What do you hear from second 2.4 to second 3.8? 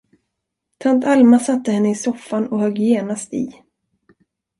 och högg genast i.